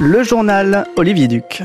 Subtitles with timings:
[0.00, 1.64] Le journal Olivier Duc.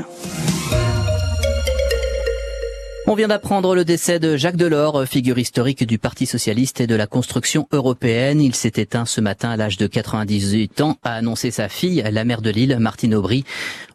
[3.05, 6.95] On vient d'apprendre le décès de Jacques Delors, figure historique du Parti socialiste et de
[6.95, 8.41] la construction européenne.
[8.41, 12.23] Il s'est éteint ce matin à l'âge de 98 ans, a annoncé sa fille, la
[12.23, 13.43] mère de Lille, Martine Aubry.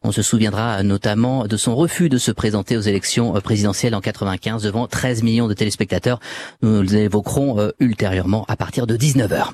[0.04, 4.62] On se souviendra notamment de son refus de se présenter aux élections présidentielles en 95
[4.62, 6.20] devant 13 millions de téléspectateurs.
[6.62, 9.52] Nous l'évoquerons euh, ultérieurement à partir de 19h.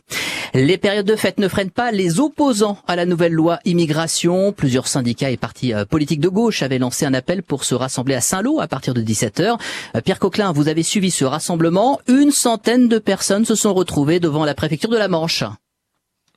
[0.57, 4.53] Les périodes de fête ne freinent pas les opposants à la nouvelle loi immigration.
[4.53, 8.15] Plusieurs syndicats et partis euh, politiques de gauche avaient lancé un appel pour se rassembler
[8.15, 9.59] à Saint-Lô à partir de 17h.
[9.97, 11.99] Euh, Pierre Coquelin, vous avez suivi ce rassemblement.
[12.07, 15.43] Une centaine de personnes se sont retrouvées devant la préfecture de la Manche.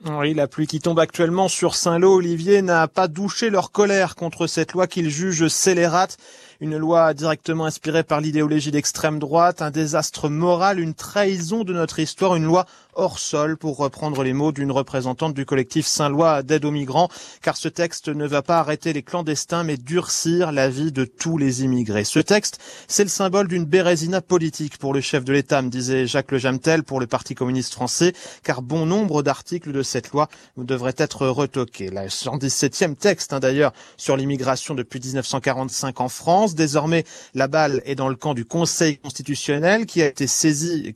[0.04, 4.48] Oui, la pluie qui tombe actuellement sur Saint-Lô, Olivier, n'a pas douché leur colère contre
[4.48, 6.16] cette loi qu'ils jugent scélérate.
[6.60, 12.00] Une loi directement inspirée par l'idéologie d'extrême droite, un désastre moral, une trahison de notre
[12.00, 16.64] histoire, une loi hors sol, pour reprendre les mots d'une représentante du collectif Saint-Loi d'aide
[16.64, 17.10] aux migrants,
[17.42, 21.38] car ce texte ne va pas arrêter les clandestins, mais durcir la vie de tous
[21.38, 22.02] les immigrés.
[22.02, 26.08] Ce texte, c'est le symbole d'une bérésina politique pour le chef de l'État, me disait
[26.08, 30.28] Jacques Le Jamtel pour le Parti communiste français, car bon nombre d'articles de cette loi
[30.56, 31.90] devraient être retoqués.
[31.90, 37.04] La 117e texte, hein, d'ailleurs, sur l'immigration depuis 1945 en France, Désormais,
[37.34, 40.94] la balle est dans le camp du Conseil constitutionnel qui a été saisi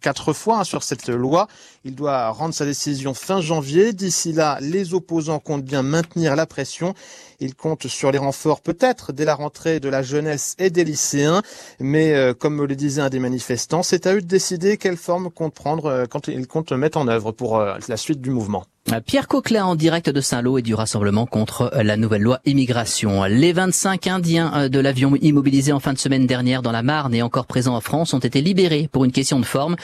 [0.00, 1.48] quatre fois hein, sur cette loi.
[1.84, 3.92] Il doit rendre sa décision fin janvier.
[3.92, 6.94] D'ici là, les opposants comptent bien maintenir la pression.
[7.40, 11.42] Ils comptent sur les renforts peut-être dès la rentrée de la jeunesse et des lycéens.
[11.80, 15.30] Mais euh, comme le disait un des manifestants, c'est à eux de décider quelle forme
[15.30, 18.64] compte prendre euh, quand ils comptent mettre en œuvre pour euh, la suite du mouvement.
[19.00, 23.24] Pierre Coquelin en direct de Saint-Lô et du rassemblement contre la nouvelle loi immigration.
[23.24, 27.22] Les 25 Indiens de l'avion immobilisé en fin de semaine dernière dans la Marne et
[27.22, 29.76] encore présents en France ont été libérés pour une question de forme.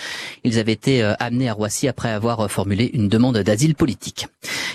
[0.44, 4.28] Ils avaient été amenés à Roissy après avoir formulé une demande d'asile politique.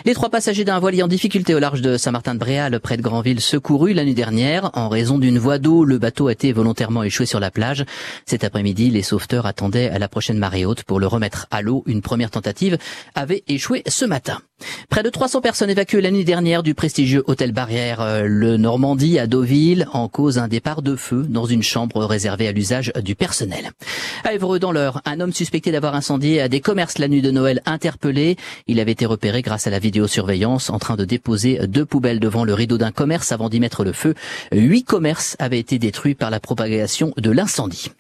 [0.06, 3.96] Les trois passagers d'un voilier en difficulté au large de Saint-Martin-de-Bréal, près de Granville, secourus
[3.96, 4.70] la nuit dernière.
[4.76, 7.86] En raison d'une voie d'eau, le bateau a été volontairement échoué sur la plage.
[8.28, 11.82] Cet après-midi, les sauveteurs attendaient à la prochaine marée haute pour le remettre à l'eau.
[11.88, 12.78] Une première tentative
[13.16, 14.42] avait échoué ce matin.
[14.90, 19.20] Près de 300 personnes évacuées la nuit dernière du prestigieux hôtel Barrière euh, le Normandie
[19.20, 23.16] à Deauville en cause un départ de feu dans une chambre réservée à l'usage du
[23.16, 23.72] personnel.
[24.24, 27.62] À Évreux dans l'heure, un homme suspecté d'avoir incendié des commerces la nuit de Noël
[27.66, 28.38] interpellé.
[28.68, 32.46] Il avait été repéré grâce à la vidéosurveillance en train de déposer deux poubelles devant
[32.46, 34.14] le rideau d'un commerce avant d'y mettre le feu.
[34.54, 37.92] Huit commerces avaient été détruits par la propagation de l'incendie.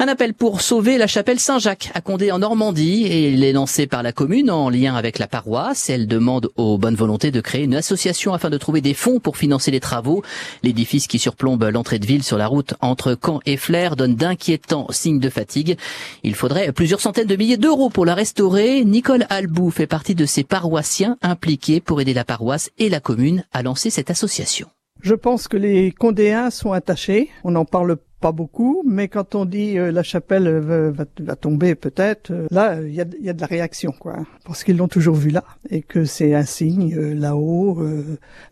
[0.00, 3.88] Un appel pour sauver la chapelle Saint-Jacques à Condé en Normandie et il est lancé
[3.88, 5.90] par la commune en lien avec la paroisse.
[5.90, 9.36] Elle demande aux bonnes volontés de créer une association afin de trouver des fonds pour
[9.36, 10.22] financer les travaux.
[10.62, 14.86] L'édifice qui surplombe l'entrée de ville sur la route entre Caen et Flers donne d'inquiétants
[14.90, 15.76] signes de fatigue.
[16.22, 18.84] Il faudrait plusieurs centaines de milliers d'euros pour la restaurer.
[18.84, 23.44] Nicole Albou fait partie de ces paroissiens impliqués pour aider la paroisse et la commune
[23.52, 24.68] à lancer cette association.
[25.00, 27.30] Je pense que les Condéens sont attachés.
[27.44, 32.32] On n'en parle pas beaucoup, mais quand on dit euh, la chapelle va, tomber peut-être,
[32.32, 35.14] euh, là il y a, y a, de la réaction quoi, parce qu'ils l'ont toujours
[35.14, 37.80] vu là et que c'est un signe euh, là-haut.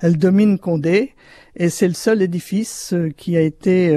[0.00, 1.14] elle domine Condé
[1.56, 3.92] et c'est le seul édifice qui a été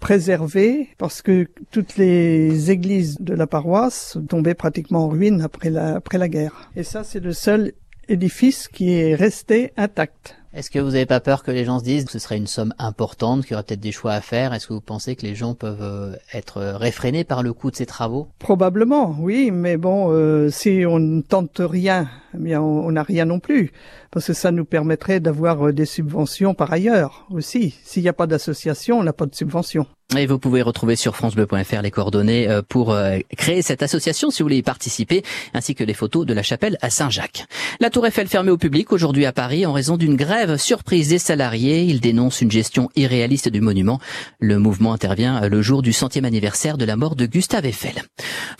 [0.00, 5.96] préservé parce que toutes les églises de la paroisse tombaient pratiquement en ruine après la,
[5.96, 6.70] après la guerre.
[6.76, 7.72] Et ça c'est le seul
[8.08, 10.38] édifice qui est resté intact.
[10.54, 12.46] Est-ce que vous n'avez pas peur que les gens se disent que ce serait une
[12.46, 14.54] somme importante, qu'il y aurait peut-être des choix à faire?
[14.54, 17.76] Est-ce que vous pensez que les gens peuvent euh, être réfrénés par le coût de
[17.76, 18.28] ces travaux?
[18.38, 23.26] Probablement, oui, mais bon, euh, si on ne tente rien, eh bien on n'a rien
[23.26, 23.72] non plus,
[24.10, 27.78] parce que ça nous permettrait d'avoir euh, des subventions par ailleurs aussi.
[27.84, 29.86] S'il n'y a pas d'association, on n'a pas de subvention.
[30.16, 34.38] Et vous pouvez retrouver sur francebleu.fr les coordonnées euh, pour euh, créer cette association si
[34.38, 37.44] vous voulez y participer, ainsi que les photos de la chapelle à Saint-Jacques.
[37.78, 41.18] La Tour Eiffel fermée au public aujourd'hui à Paris en raison d'une grève surprise des
[41.18, 41.82] salariés.
[41.82, 44.00] Ils dénoncent une gestion irréaliste du monument.
[44.40, 48.02] Le mouvement intervient le jour du centième anniversaire de la mort de Gustave Eiffel.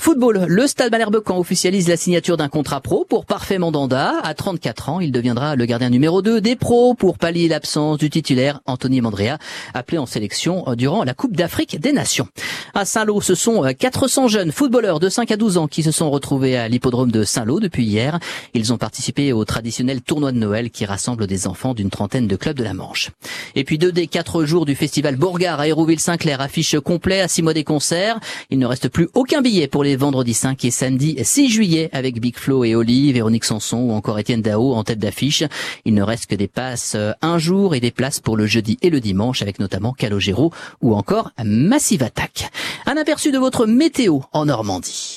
[0.08, 4.14] Football, le Stade Malherbe officialise la signature d'un contrat pro pour Parfait Mandanda.
[4.22, 8.08] À 34 ans, il deviendra le gardien numéro 2 des pros pour pallier l'absence du
[8.08, 9.36] titulaire Anthony Mandrea,
[9.74, 12.26] appelé en sélection durant la Coupe d'Afrique des Nations.
[12.72, 16.08] À Saint-Lô, ce sont 400 jeunes footballeurs de 5 à 12 ans qui se sont
[16.08, 18.18] retrouvés à l'hippodrome de Saint-Lô depuis hier.
[18.54, 22.36] Ils ont participé au traditionnel tournoi de Noël qui rassemble des enfants d'une trentaine de
[22.36, 23.10] clubs de la Manche.
[23.54, 27.42] Et puis deux des quatre jours du festival Bourgard à Hérouville-Saint-Clair affiche complet à six
[27.42, 28.18] mois des concerts.
[28.48, 32.20] Il ne reste plus aucun billet pour les vendredis 5 et samedi 6 juillet avec
[32.20, 35.44] Big Flo et Oli, Véronique Sanson ou encore Étienne Dao en tête d'affiche.
[35.84, 38.90] Il ne reste que des passes un jour et des places pour le jeudi et
[38.90, 42.50] le dimanche avec notamment Calogero ou encore Massive Attack.
[42.86, 45.16] Un aperçu de votre météo en Normandie.